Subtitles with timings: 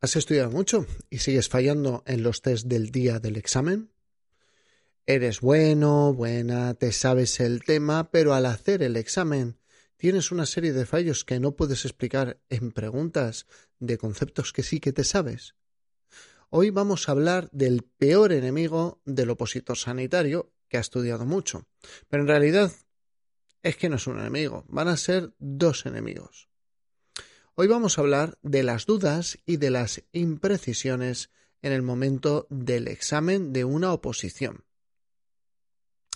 [0.00, 3.90] ¿Has estudiado mucho y sigues fallando en los test del día del examen?
[5.06, 9.58] Eres bueno, buena, te sabes el tema, pero al hacer el examen
[9.96, 13.46] tienes una serie de fallos que no puedes explicar en preguntas
[13.80, 15.56] de conceptos que sí que te sabes.
[16.48, 21.66] Hoy vamos a hablar del peor enemigo del opositor sanitario que ha estudiado mucho.
[22.08, 22.70] Pero en realidad
[23.64, 26.47] es que no es un enemigo, van a ser dos enemigos.
[27.60, 31.30] Hoy vamos a hablar de las dudas y de las imprecisiones
[31.60, 34.62] en el momento del examen de una oposición.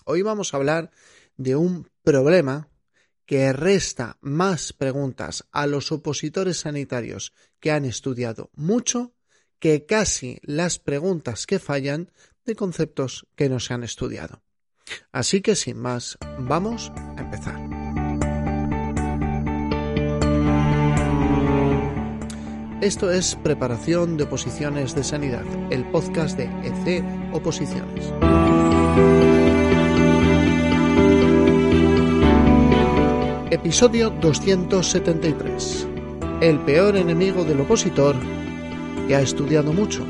[0.05, 0.93] Hoy vamos a hablar
[1.37, 2.69] de un problema
[3.27, 9.13] que resta más preguntas a los opositores sanitarios que han estudiado mucho
[9.59, 12.13] que casi las preguntas que fallan
[12.45, 14.45] de conceptos que no se han estudiado.
[15.11, 17.72] Así que sin más, vamos a empezar.
[22.83, 28.13] Esto es Preparación de Oposiciones de Sanidad, el podcast de EC Oposiciones.
[33.53, 35.87] Episodio 273.
[36.41, 38.17] El peor enemigo del opositor
[39.07, 40.05] que ha estudiado mucho.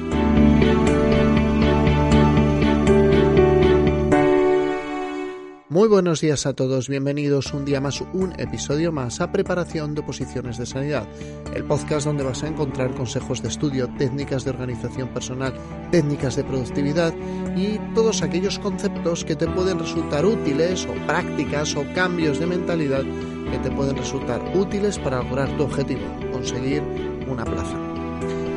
[5.83, 10.03] Muy buenos días a todos, bienvenidos un día más, un episodio más a Preparación de
[10.03, 11.09] Oposiciones de Sanidad,
[11.57, 15.53] el podcast donde vas a encontrar consejos de estudio, técnicas de organización personal,
[15.91, 17.13] técnicas de productividad
[17.57, 23.03] y todos aquellos conceptos que te pueden resultar útiles o prácticas o cambios de mentalidad
[23.51, 26.81] que te pueden resultar útiles para lograr tu objetivo, conseguir
[27.27, 27.92] una plaza.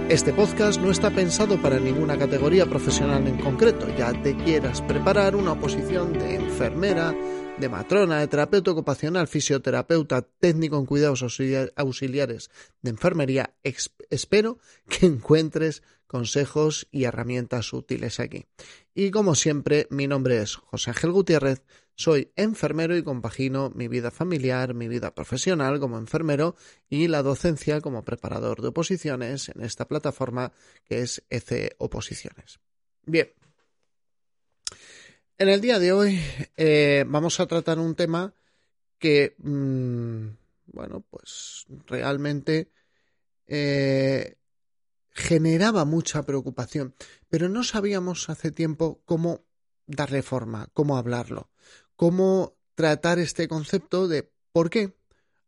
[0.10, 5.36] Este podcast no está pensado para ninguna categoría profesional en concreto, ya te quieras preparar
[5.36, 7.12] una oposición de enfermera,
[7.58, 12.52] de matrona, de terapeuta ocupacional, fisioterapeuta, técnico en cuidados auxiliares
[12.84, 18.46] de enfermería, espero que encuentres consejos y herramientas útiles aquí.
[18.94, 21.64] Y como siempre, mi nombre es José Ángel Gutiérrez
[21.96, 26.56] soy enfermero y compagino mi vida familiar, mi vida profesional como enfermero
[26.90, 30.52] y la docencia como preparador de oposiciones en esta plataforma
[30.84, 32.60] que es EC Oposiciones.
[33.06, 33.32] Bien.
[35.38, 36.20] En el día de hoy
[36.58, 38.34] eh, vamos a tratar un tema
[39.00, 40.28] que, mm,
[40.68, 42.72] bueno, pues realmente
[43.48, 44.36] eh,
[45.16, 46.94] generaba mucha preocupación,
[47.30, 49.46] pero no sabíamos hace tiempo cómo
[49.88, 51.50] darle forma, cómo hablarlo
[51.96, 54.98] cómo tratar este concepto de por qué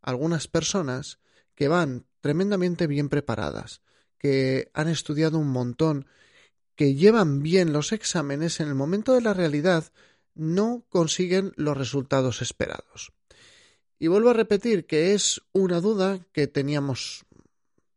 [0.01, 1.19] algunas personas
[1.55, 3.81] que van tremendamente bien preparadas,
[4.17, 6.07] que han estudiado un montón,
[6.75, 9.91] que llevan bien los exámenes, en el momento de la realidad
[10.35, 13.11] no consiguen los resultados esperados.
[13.99, 17.25] Y vuelvo a repetir que es una duda que teníamos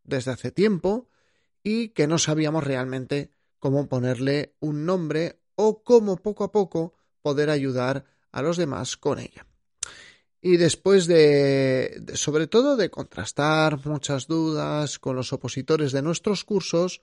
[0.04, 1.09] desde hace tiempo
[1.62, 7.50] y que no sabíamos realmente cómo ponerle un nombre o cómo poco a poco poder
[7.50, 9.46] ayudar a los demás con ella.
[10.40, 17.02] Y después de, sobre todo de contrastar muchas dudas con los opositores de nuestros cursos,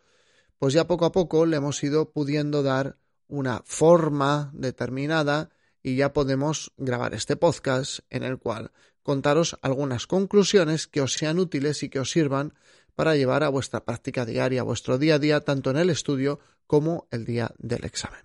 [0.58, 2.98] pues ya poco a poco le hemos ido pudiendo dar
[3.28, 5.50] una forma determinada
[5.84, 8.72] y ya podemos grabar este podcast en el cual
[9.04, 12.54] contaros algunas conclusiones que os sean útiles y que os sirvan
[12.98, 16.40] para llevar a vuestra práctica diaria, a vuestro día a día, tanto en el estudio
[16.66, 18.22] como el día del examen.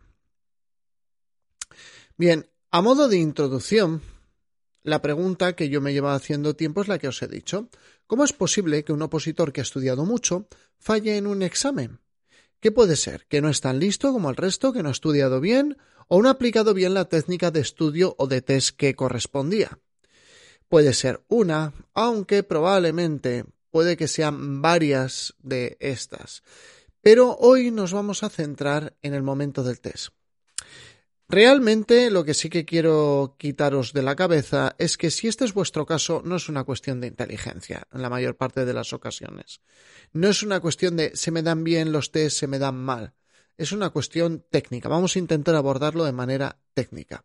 [2.17, 4.01] Bien, a modo de introducción,
[4.83, 7.69] la pregunta que yo me llevo haciendo tiempo es la que os he dicho.
[8.07, 12.01] ¿Cómo es posible que un opositor que ha estudiado mucho falle en un examen?
[12.59, 13.27] ¿Qué puede ser?
[13.27, 15.77] ¿Que no es tan listo como el resto, que no ha estudiado bien
[16.09, 19.81] o no ha aplicado bien la técnica de estudio o de test que correspondía?
[20.71, 26.45] Puede ser una, aunque probablemente puede que sean varias de estas.
[27.01, 30.11] Pero hoy nos vamos a centrar en el momento del test.
[31.29, 35.55] Realmente lo que sí que quiero quitaros de la cabeza es que si este es
[35.55, 39.63] vuestro caso no es una cuestión de inteligencia en la mayor parte de las ocasiones.
[40.13, 43.15] No es una cuestión de se me dan bien los test, se me dan mal.
[43.57, 44.91] Es una cuestión técnica.
[44.91, 47.25] Vamos a intentar abordarlo de manera técnica.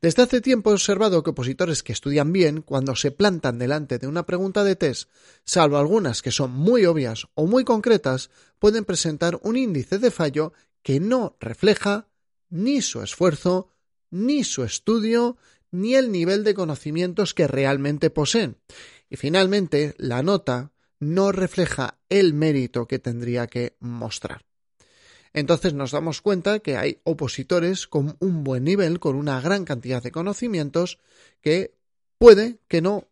[0.00, 4.06] Desde hace tiempo he observado que opositores que estudian bien, cuando se plantan delante de
[4.06, 5.10] una pregunta de test,
[5.44, 10.52] salvo algunas que son muy obvias o muy concretas, pueden presentar un índice de fallo
[10.82, 12.08] que no refleja
[12.48, 13.72] ni su esfuerzo,
[14.10, 15.36] ni su estudio,
[15.70, 18.56] ni el nivel de conocimientos que realmente poseen.
[19.10, 24.44] Y finalmente, la nota no refleja el mérito que tendría que mostrar.
[25.36, 30.02] Entonces nos damos cuenta que hay opositores con un buen nivel, con una gran cantidad
[30.02, 30.98] de conocimientos,
[31.42, 31.74] que
[32.16, 33.06] puede que no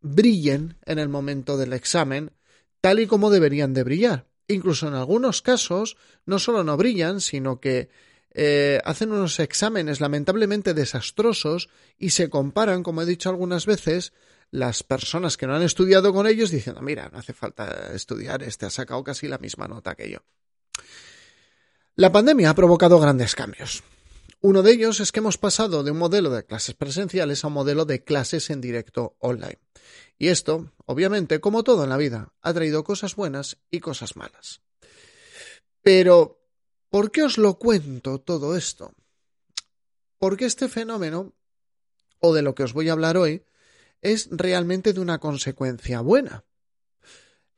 [0.00, 2.32] brillen en el momento del examen
[2.80, 4.26] tal y como deberían de brillar.
[4.48, 5.96] Incluso en algunos casos,
[6.26, 7.88] no solo no brillan, sino que
[8.32, 14.12] eh, hacen unos exámenes lamentablemente desastrosos y se comparan, como he dicho algunas veces,
[14.50, 18.66] las personas que no han estudiado con ellos diciendo, mira, no hace falta estudiar, este
[18.66, 20.18] ha sacado casi la misma nota que yo.
[21.98, 23.82] La pandemia ha provocado grandes cambios.
[24.40, 27.54] Uno de ellos es que hemos pasado de un modelo de clases presenciales a un
[27.54, 29.58] modelo de clases en directo online.
[30.16, 34.60] Y esto, obviamente, como todo en la vida, ha traído cosas buenas y cosas malas.
[35.82, 36.40] Pero,
[36.88, 38.92] ¿por qué os lo cuento todo esto?
[40.18, 41.34] Porque este fenómeno,
[42.20, 43.44] o de lo que os voy a hablar hoy,
[44.02, 46.44] es realmente de una consecuencia buena.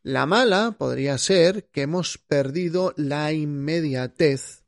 [0.02, 4.64] La mala podría ser que hemos perdido la inmediatez,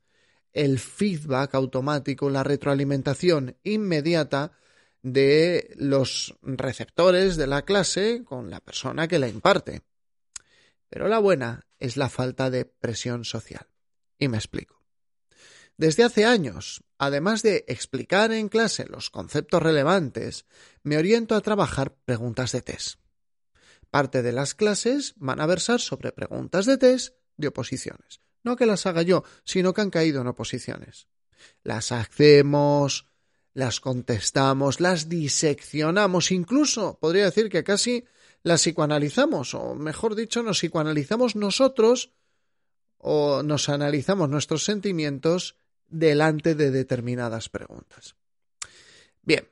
[0.51, 4.51] el feedback automático, la retroalimentación inmediata
[5.01, 9.81] de los receptores de la clase con la persona que la imparte.
[10.87, 13.67] Pero la buena es la falta de presión social.
[14.19, 14.83] Y me explico.
[15.77, 20.45] Desde hace años, además de explicar en clase los conceptos relevantes,
[20.83, 23.02] me oriento a trabajar preguntas de test.
[23.93, 28.21] Parte de las clases van a versar sobre preguntas de test de oposiciones.
[28.41, 31.07] No que las haga yo, sino que han caído en oposiciones.
[31.61, 33.05] Las hacemos,
[33.53, 38.03] las contestamos, las diseccionamos, incluso podría decir que casi
[38.41, 42.13] las psicoanalizamos, o mejor dicho, nos psicoanalizamos nosotros
[42.97, 45.55] o nos analizamos nuestros sentimientos
[45.87, 48.15] delante de determinadas preguntas.
[49.21, 49.47] Bien,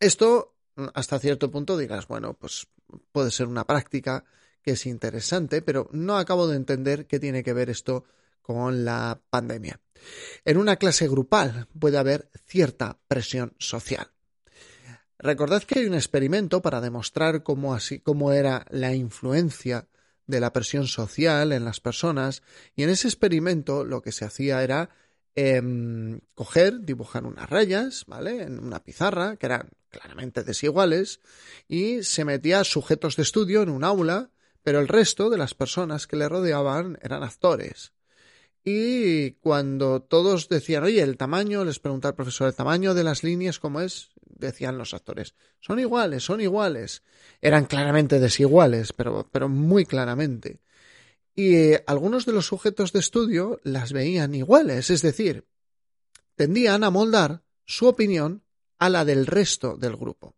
[0.00, 0.54] esto
[0.92, 2.66] hasta cierto punto dirás, bueno, pues
[3.12, 4.24] puede ser una práctica
[4.62, 8.04] que es interesante, pero no acabo de entender qué tiene que ver esto
[8.40, 9.80] con la pandemia.
[10.44, 14.10] En una clase grupal puede haber cierta presión social.
[15.18, 19.88] Recordad que hay un experimento para demostrar cómo, así, cómo era la influencia
[20.26, 22.42] de la presión social en las personas
[22.74, 24.90] y en ese experimento lo que se hacía era
[25.34, 28.42] em, coger, dibujar unas rayas, ¿vale?
[28.42, 31.20] En una pizarra que eran claramente desiguales
[31.68, 34.30] y se metía sujetos de estudio en un aula,
[34.62, 37.92] pero el resto de las personas que le rodeaban eran actores.
[38.64, 43.22] Y cuando todos decían, oye, el tamaño, les preguntaba el profesor, el tamaño de las
[43.22, 44.10] líneas, ¿cómo es?
[44.24, 47.02] Decían los actores, son iguales, son iguales.
[47.42, 50.60] Eran claramente desiguales, pero, pero muy claramente.
[51.34, 55.46] Y eh, algunos de los sujetos de estudio las veían iguales, es decir,
[56.36, 58.44] tendían a moldar su opinión
[58.78, 60.36] a la del resto del grupo.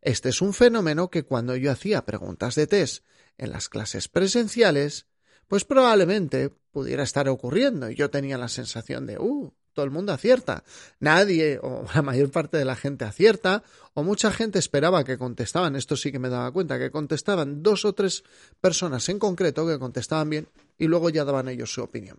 [0.00, 3.04] Este es un fenómeno que cuando yo hacía preguntas de test
[3.36, 5.06] en las clases presenciales,
[5.48, 7.90] pues probablemente pudiera estar ocurriendo.
[7.90, 10.64] Y yo tenía la sensación de, uh, todo el mundo acierta.
[10.98, 13.62] Nadie, o la mayor parte de la gente acierta,
[13.94, 17.84] o mucha gente esperaba que contestaban, esto sí que me daba cuenta, que contestaban dos
[17.84, 18.24] o tres
[18.60, 20.48] personas en concreto que contestaban bien
[20.78, 22.18] y luego ya daban ellos su opinión.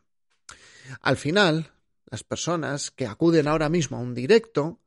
[1.02, 1.74] Al final,
[2.10, 4.80] las personas que acuden ahora mismo a un directo,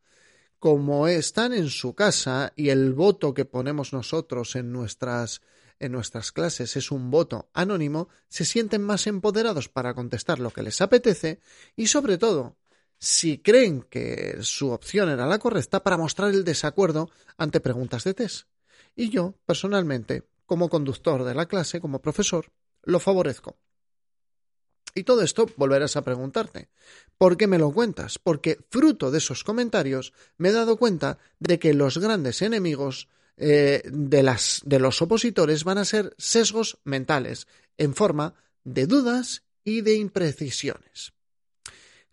[0.58, 5.42] como están en su casa y el voto que ponemos nosotros en nuestras
[5.78, 10.62] en nuestras clases es un voto anónimo, se sienten más empoderados para contestar lo que
[10.62, 11.40] les apetece
[11.74, 12.56] y sobre todo,
[13.02, 18.14] si creen que su opción era la correcta, para mostrar el desacuerdo ante preguntas de
[18.14, 18.46] test.
[18.94, 22.52] Y yo, personalmente, como conductor de la clase, como profesor,
[22.84, 23.56] lo favorezco.
[24.94, 26.68] Y todo esto volverás a preguntarte,
[27.18, 28.20] ¿por qué me lo cuentas?
[28.20, 33.82] Porque fruto de esos comentarios me he dado cuenta de que los grandes enemigos eh,
[33.84, 41.14] de, los opositores van a ser sesgos mentales, en forma de dudas y de imprecisiones.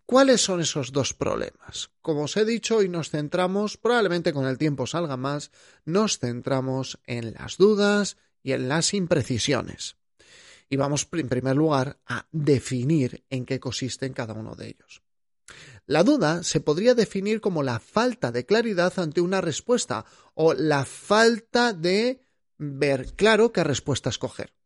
[0.09, 1.91] ¿Cuáles son esos dos problemas?
[2.01, 5.51] Como os he dicho, y nos centramos, probablemente con el tiempo salga más,
[5.85, 9.97] nos centramos en las dudas y en las imprecisiones.
[10.67, 15.03] Y vamos, en primer lugar, a definir en qué consisten cada uno de ellos.
[15.85, 20.85] La duda se podría definir como la falta de claridad ante una respuesta o la
[20.85, 22.19] falta de
[22.57, 24.58] ver claro qué respuesta escoger.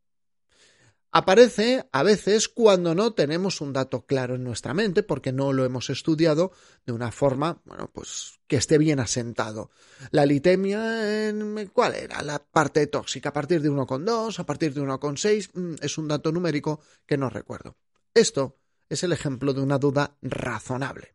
[1.16, 5.64] Aparece a veces cuando no tenemos un dato claro en nuestra mente porque no lo
[5.64, 6.54] hemos estudiado
[6.88, 9.70] de una forma, bueno, pues que esté bien asentado.
[10.10, 11.32] La litemia,
[11.72, 12.24] ¿cuál era?
[12.24, 16.32] La parte tóxica, a partir de 1,2, a partir de 1,6, mm, es un dato
[16.32, 17.78] numérico que no recuerdo.
[18.16, 18.58] Esto
[18.90, 21.14] es el ejemplo de una duda razonable.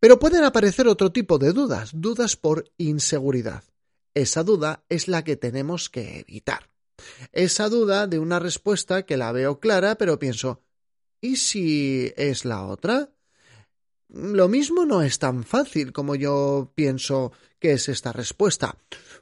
[0.00, 3.62] Pero pueden aparecer otro tipo de dudas, dudas por inseguridad.
[4.14, 6.67] Esa duda es la que tenemos que evitar.
[7.32, 10.62] Esa duda de una respuesta que la veo clara, pero pienso,
[11.20, 13.10] ¿y si es la otra?
[14.08, 18.78] Lo mismo no es tan fácil como yo pienso que es esta respuesta.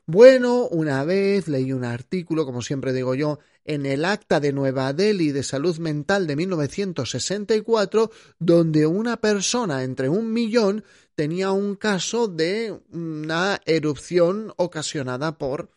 [0.07, 4.93] Bueno, una vez leí un artículo, como siempre digo yo, en el Acta de Nueva
[4.93, 10.85] Delhi de Salud Mental de 1964, donde una persona entre un millón
[11.17, 15.71] tenía un caso de una erupción ocasionada por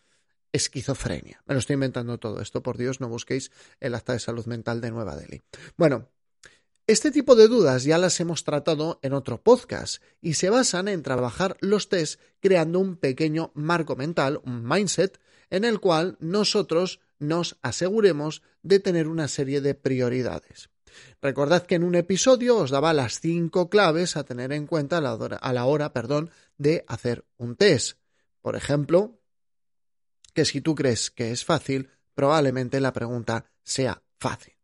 [0.52, 1.42] esquizofrenia.
[1.46, 4.80] Me lo estoy inventando todo esto, por Dios, no busquéis el Acta de Salud Mental
[4.80, 5.42] de Nueva Delhi.
[5.76, 6.08] Bueno,
[6.86, 11.04] este tipo de dudas ya las hemos tratado en otro podcast y se basan en
[11.04, 17.58] trabajar los test creando un pequeño marco mental, un mindset, en el cual nosotros nos
[17.62, 20.70] aseguremos de tener una serie de prioridades.
[21.22, 25.52] Recordad que en un episodio os daba las cinco claves a tener en cuenta a
[25.52, 27.98] la hora, perdón, de hacer un test.
[28.40, 29.19] Por ejemplo,
[30.32, 34.54] que si tú crees que es fácil, probablemente la pregunta sea fácil.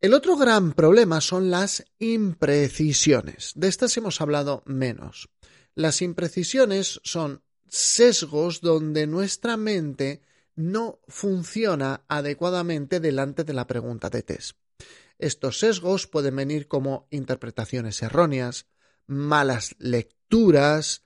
[0.00, 3.52] El otro gran problema son las imprecisiones.
[3.54, 5.28] De estas hemos hablado menos.
[5.74, 10.22] Las imprecisiones son sesgos donde nuestra mente
[10.56, 14.56] no funciona adecuadamente delante de la pregunta de test.
[15.18, 18.66] Estos sesgos pueden venir como interpretaciones erróneas,
[19.06, 21.02] malas lecturas,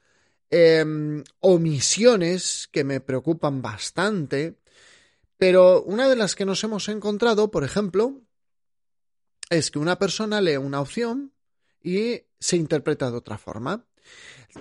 [0.51, 4.59] em, omisiones que me preocupan bastante,
[5.39, 8.23] pero una de las que nos hemos encontrado, por ejemplo,
[9.51, 11.33] es que una persona lee una opción
[11.83, 13.87] y se interpreta de otra forma.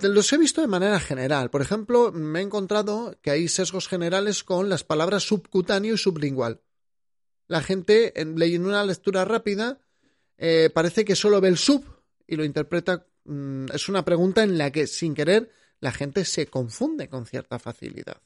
[0.02, 1.50] Los he visto de manera general.
[1.50, 6.60] Por ejemplo, me he encontrado que hay sesgos generales con las palabras subcutáneo y sublingual.
[7.46, 9.78] La gente, leyendo una lectura rápida,
[10.36, 11.84] eh, parece que solo ve el sub
[12.26, 13.06] y lo interpreta.
[13.24, 15.50] Mm, es una pregunta en la que, sin querer,
[15.84, 18.16] la gente se confunde con cierta facilidad.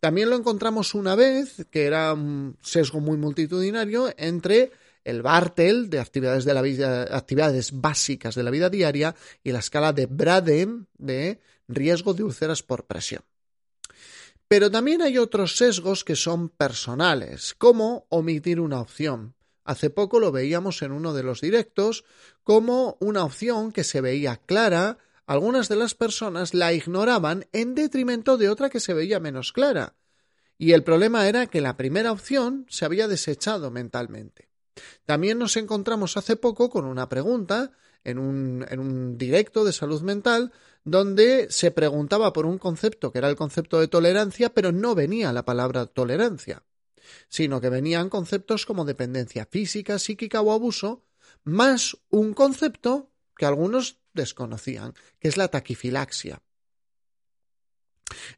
[0.00, 4.72] También lo encontramos una vez, que era un sesgo muy multitudinario, entre
[5.04, 9.58] el Bartel de actividades, de la vida, actividades básicas de la vida diaria y la
[9.58, 13.22] escala de Braden de riesgo de úlceras por presión.
[14.48, 19.34] Pero también hay otros sesgos que son personales, como omitir una opción.
[19.64, 22.04] Hace poco lo veíamos en uno de los directos
[22.42, 24.96] como una opción que se veía clara,
[25.30, 29.94] algunas de las personas la ignoraban en detrimento de otra que se veía menos clara.
[30.58, 34.48] Y el problema era que la primera opción se había desechado mentalmente.
[35.06, 37.70] También nos encontramos hace poco con una pregunta
[38.02, 40.50] en un, en un directo de salud mental
[40.82, 45.32] donde se preguntaba por un concepto que era el concepto de tolerancia, pero no venía
[45.32, 46.64] la palabra tolerancia,
[47.28, 51.04] sino que venían conceptos como dependencia física, psíquica o abuso,
[51.44, 56.42] más un concepto que algunos desconocían, que es la taquifilaxia.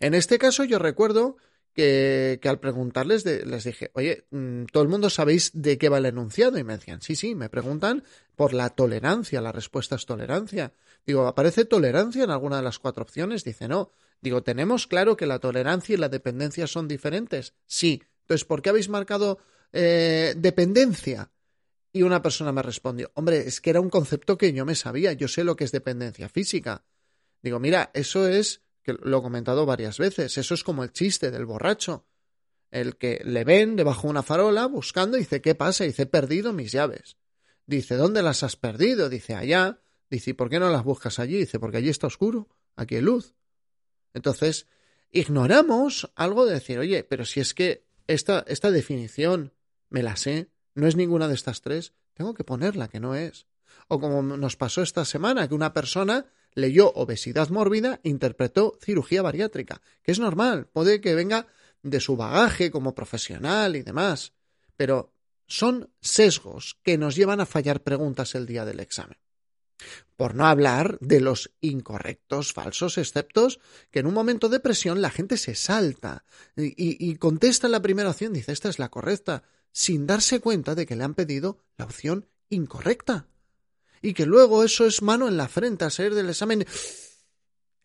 [0.00, 1.36] En este caso yo recuerdo
[1.74, 6.06] que, al preguntarles les dije, oye, mm, todo el mundo sabéis de qué va el
[6.06, 8.04] enunciado y me decían, sí, sí, me preguntan
[8.36, 10.72] por la tolerancia, la respuesta es tolerancia.
[11.06, 13.44] Digo, ¿aparece tolerancia en alguna de las cuatro opciones?
[13.44, 13.90] Dice, no.
[14.20, 17.54] Digo, ¿tenemos claro que la tolerancia y la dependencia son diferentes?
[17.66, 18.02] Sí.
[18.22, 19.38] Entonces, ¿por qué habéis marcado
[19.72, 21.30] eh, dependencia?
[21.92, 25.12] Y una persona me respondió, hombre, es que era un concepto que yo me sabía,
[25.12, 26.84] yo sé lo que es dependencia física.
[27.42, 31.30] Digo, mira, eso es que lo he comentado varias veces, eso es como el chiste
[31.30, 32.06] del borracho,
[32.70, 35.84] el que le ven debajo de una farola buscando y dice, ¿qué pasa?
[35.84, 37.16] dice, he perdido mis llaves.
[37.66, 39.08] Dice, ¿dónde las has perdido?
[39.08, 39.80] Dice, allá.
[40.10, 41.38] Dice, ¿y por qué no las buscas allí?
[41.38, 43.34] Dice, porque allí está oscuro, aquí hay luz.
[44.14, 44.66] Entonces,
[45.10, 49.52] ignoramos algo de decir, oye, pero si es que esta, esta definición
[49.88, 53.46] me la sé, no es ninguna de estas tres, tengo que ponerla que no es.
[53.88, 59.80] O como nos pasó esta semana, que una persona leyó obesidad mórbida, interpretó cirugía bariátrica,
[60.02, 61.46] que es normal, puede que venga
[61.82, 64.32] de su bagaje como profesional y demás,
[64.76, 65.12] pero
[65.46, 69.18] son sesgos que nos llevan a fallar preguntas el día del examen.
[70.16, 73.58] Por no hablar de los incorrectos, falsos exceptos,
[73.90, 76.24] que en un momento de presión la gente se salta
[76.56, 80.86] y, y, contesta la primera opción, dice esta es la correcta, sin darse cuenta de
[80.86, 83.26] que le han pedido la opción incorrecta
[84.02, 86.66] y que luego eso es mano en la frente a salir del examen.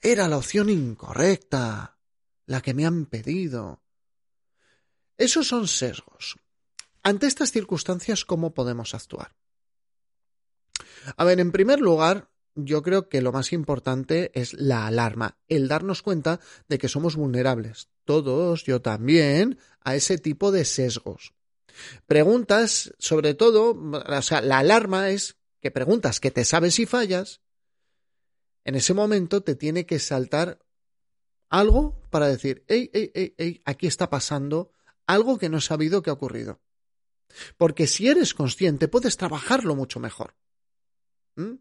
[0.02, 1.98] Era la opción incorrecta,
[2.46, 3.82] la que me han pedido.
[5.18, 6.38] Esos son sesgos.
[7.04, 9.36] Ante estas circunstancias, ¿cómo podemos actuar?
[11.16, 15.68] A ver, en primer lugar, yo creo que lo más importante es la alarma, el
[15.68, 21.34] darnos cuenta de que somos vulnerables, todos, yo también, a ese tipo de sesgos.
[22.06, 27.42] Preguntas, sobre todo, o sea, la alarma es que preguntas que te sabes y fallas,
[28.64, 30.60] en ese momento te tiene que saltar
[31.50, 34.72] algo para decir, hey, hey, hey, hey, aquí está pasando
[35.06, 36.60] algo que no he sabido que ha ocurrido.
[37.58, 40.36] Porque si eres consciente, puedes trabajarlo mucho mejor.
[41.36, 41.56] ¿Mm?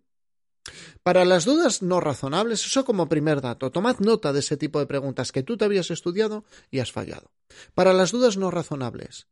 [1.02, 4.86] Para las dudas no razonables, eso como primer dato, tomad nota de ese tipo de
[4.86, 7.30] preguntas que tú te habías estudiado y has fallado.
[7.74, 9.28] Para las dudas no razonables,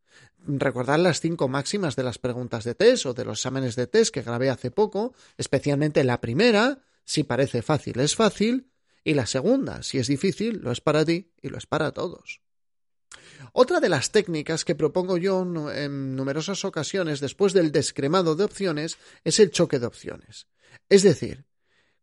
[0.47, 4.15] recordad las cinco máximas de las preguntas de test o de los exámenes de test
[4.15, 8.71] que grabé hace poco, especialmente la primera, si parece fácil es fácil,
[9.03, 12.41] y la segunda, si es difícil, lo es para ti y lo es para todos.
[13.53, 18.99] Otra de las técnicas que propongo yo en numerosas ocasiones después del descremado de opciones
[19.23, 20.49] es el choque de opciones.
[20.89, 21.45] Es decir,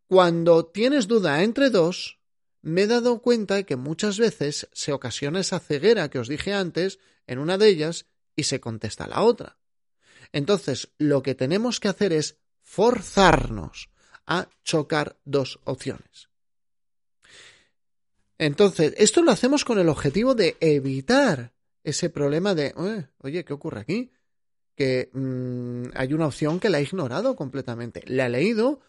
[0.07, 2.19] cuando tienes duda entre dos,
[2.61, 6.99] me he dado cuenta que muchas veces se ocasiona esa ceguera que os dije antes
[7.27, 9.57] en una de ellas y se contesta la otra.
[10.31, 13.89] Entonces, lo que tenemos que hacer es forzarnos
[14.25, 16.29] a chocar dos opciones.
[18.37, 22.73] Entonces, esto lo hacemos con el objetivo de evitar ese problema de,
[23.19, 24.11] oye, ¿qué ocurre aquí?
[24.81, 28.01] Que mm, hay una opción que la he ignorado completamente.
[28.07, 28.81] La he leído,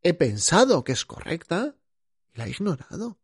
[0.00, 1.74] he pensado que es correcta,
[2.32, 3.18] y la he ignorado.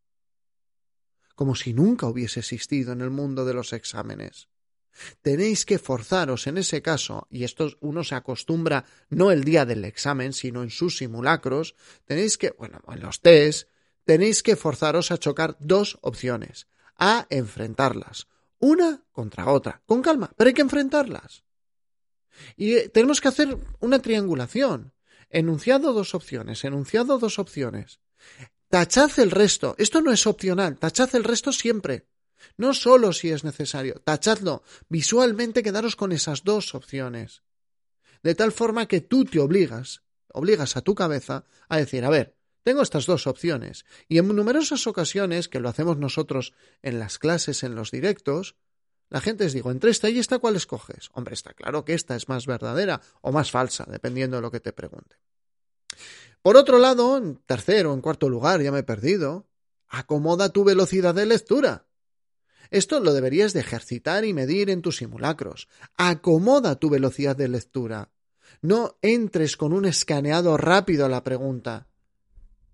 [1.36, 4.48] Como si nunca hubiese existido en el mundo de los exámenes.
[5.20, 9.84] Tenéis que forzaros en ese caso, y esto uno se acostumbra no el día del
[9.84, 13.68] examen, sino en sus simulacros, tenéis que, bueno, en los test,
[14.02, 16.66] tenéis que forzaros a chocar dos opciones,
[16.96, 18.26] a enfrentarlas,
[18.58, 21.44] una contra otra, con calma, pero hay que enfrentarlas.
[22.56, 24.92] Y eh, tenemos que hacer una triangulación.
[25.30, 28.00] Enunciado dos opciones, enunciado dos opciones.
[28.68, 29.74] Tachad el resto.
[29.78, 32.06] Esto no es opcional, tachad el resto siempre.
[32.56, 34.62] No solo si es necesario, tachadlo.
[34.88, 37.42] Visualmente quedaros con esas dos opciones.
[38.22, 42.36] De tal forma que tú te obligas, obligas a tu cabeza a decir, a ver,
[42.62, 43.84] tengo estas dos opciones.
[44.08, 48.56] Y en numerosas ocasiones, que lo hacemos nosotros en las clases, en los directos,
[49.12, 51.10] la gente les digo, entre esta y esta, ¿cuál escoges?
[51.12, 54.58] Hombre, está claro que esta es más verdadera o más falsa, dependiendo de lo que
[54.58, 55.16] te pregunte.
[56.40, 59.46] Por otro lado, en tercero en cuarto lugar, ya me he perdido,
[59.86, 61.84] acomoda tu velocidad de lectura.
[62.70, 65.68] Esto lo deberías de ejercitar y medir en tus simulacros.
[65.98, 68.08] Acomoda tu velocidad de lectura.
[68.62, 71.86] No entres con un escaneado rápido a la pregunta.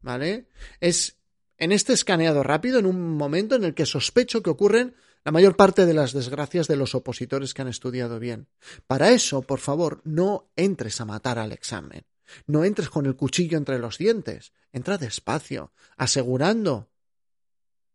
[0.02, 0.46] ¿Vale?
[0.78, 1.16] Es
[1.56, 5.56] en este escaneado rápido, en un momento en el que sospecho que ocurren la mayor
[5.56, 8.48] parte de las desgracias de los opositores que han estudiado bien.
[8.86, 12.04] Para eso, por favor, no entres a matar al examen.
[12.46, 14.52] No entres con el cuchillo entre los dientes.
[14.72, 16.88] Entra despacio, asegurando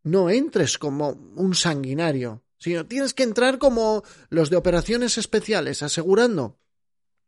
[0.04, 6.60] no entres como un sanguinario, sino tienes que entrar como los de operaciones especiales, asegurando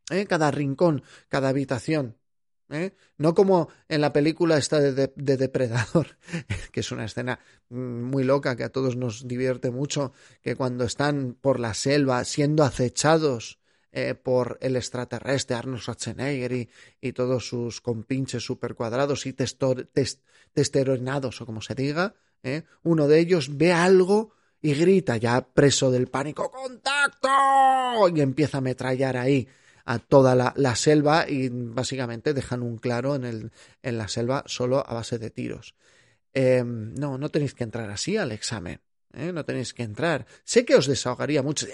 [0.10, 0.26] ¿eh?
[0.26, 2.18] cada rincón, cada habitación.
[2.70, 2.96] ¿Eh?
[3.18, 6.18] No como en la película esta de, Depredador,
[6.72, 10.84] que es una escena mm, muy loca que a todos nos divierte mucho, que cuando
[10.84, 13.60] están por la selva siendo acechados
[13.92, 21.42] eh, por el extraterrestre Arnold Schwarzenegger y, y todos sus compinches super cuadrados y testorenados
[21.42, 22.64] o como se diga, ¿eh?
[22.84, 27.30] uno de ellos ve algo y grita, ya preso del pánico, ¡contacto!
[28.14, 29.48] Y empieza a ametrallar ahí
[29.86, 33.52] a toda la, selva y básicamente dejan un claro en, el,
[33.84, 35.76] en la selva solo a base de tiros.
[36.34, 38.82] Em, no, no tenéis que entrar así al examen.
[39.14, 39.32] ¿eh?
[39.32, 40.26] No tenéis que entrar.
[40.44, 41.68] Sé que os desahogaría mucho,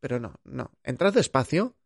[0.00, 0.70] pero no, no.
[0.84, 1.76] Entrad despacio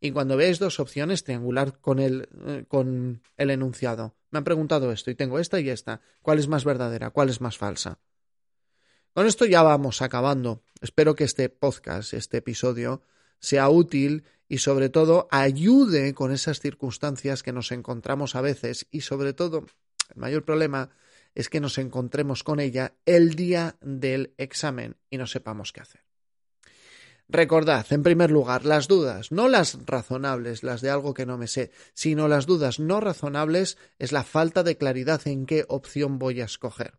[0.00, 4.16] y cuando veáis dos opciones, triangular con el, eh, con el enunciado.
[4.30, 6.02] Me han preguntado esto y tengo esta y esta.
[6.22, 7.10] ¿Cuál es más verdadera?
[7.10, 7.98] ¿Cuál es más falsa?
[9.14, 10.62] Con esto ya vamos acabando.
[10.80, 13.02] Espero que este podcast, este episodio,
[13.40, 19.02] sea útil y sobre todo ayude con esas circunstancias que nos encontramos a veces y
[19.02, 19.66] sobre todo
[20.14, 20.90] el mayor problema
[21.34, 26.08] es que nos encontremos con ella el día del examen y no sepamos qué hacer.
[27.30, 31.46] Recordad, en primer lugar, las dudas, no las razonables, las de algo que no me
[31.46, 36.40] sé, sino las dudas no razonables es la falta de claridad en qué opción voy
[36.40, 36.94] a escoger.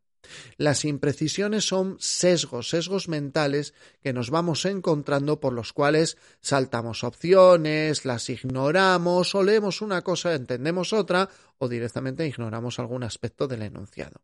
[0.57, 8.05] Las imprecisiones son sesgos, sesgos mentales que nos vamos encontrando por los cuales saltamos opciones,
[8.05, 14.21] las ignoramos o leemos una cosa, entendemos otra o directamente ignoramos algún aspecto del enunciado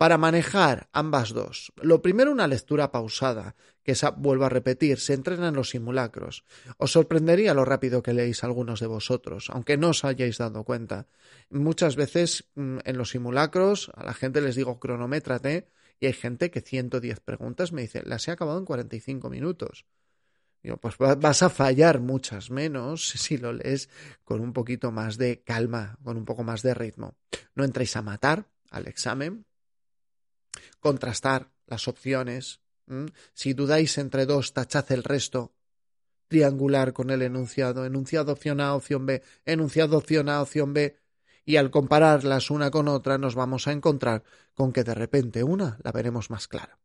[0.00, 1.74] para manejar ambas dos.
[1.76, 6.46] Lo primero, una lectura pausada, que esa, vuelvo a repetir, se entrena en los simulacros.
[6.78, 11.06] Os sorprendería lo rápido que leéis algunos de vosotros, aunque no os hayáis dado cuenta.
[11.50, 15.68] Muchas veces mm, en los simulacros a la gente les digo cronométrate
[16.00, 19.84] y hay gente que 110 preguntas me dice, las he acabado en 45 minutos.
[20.62, 23.90] Digo, pues vas a fallar muchas menos si lo lees
[24.24, 27.16] con un poquito más de calma, con un poco más de ritmo.
[27.54, 29.44] No entréis a matar al examen,
[30.80, 32.60] contrastar las opciones.
[33.32, 35.52] Si dudáis entre dos, tachad el resto.
[36.26, 37.84] Triangular con el enunciado.
[37.86, 39.22] Enunciado opción A, opción B.
[39.44, 40.96] Enunciado opción A, opción B.
[41.44, 44.22] y al compararlas una con otra nos vamos a encontrar
[44.54, 46.79] con que de repente una la veremos más clara.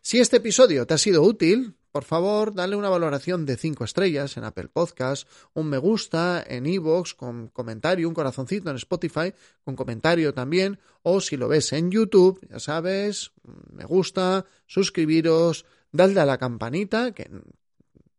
[0.00, 4.38] Si este episodio te ha sido útil, por favor, dale una valoración de 5 estrellas
[4.38, 9.76] en Apple Podcast, un me gusta en iVoox con comentario, un corazoncito en Spotify con
[9.76, 13.32] comentario también, o si lo ves en YouTube, ya sabes,
[13.70, 17.30] me gusta, suscribiros, dadle a la campanita, que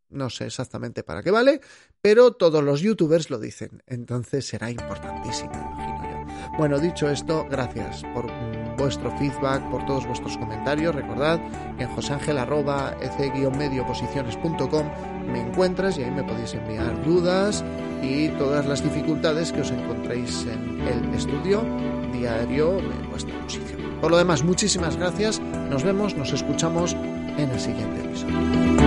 [0.10, 1.60] no sé exactamente para qué vale,
[1.99, 6.58] pero todos los youtubers lo dicen, entonces será importantísimo, imagino yo.
[6.60, 8.27] Bueno, dicho esto, gracias por
[8.84, 10.93] vuestro feedback, por todos vuestros comentarios.
[10.93, 11.39] Recordad
[11.78, 14.86] que en joseangel.ec-medioposiciones.com
[15.32, 17.63] me encuentras y ahí me podéis enviar dudas
[18.02, 21.63] y todas las dificultades que os encontréis en el estudio
[22.12, 23.80] diario de vuestra posición.
[24.02, 25.39] Por lo demás, muchísimas gracias.
[25.69, 26.98] Nos vemos, nos escuchamos
[27.38, 28.83] en el siguiente episodio.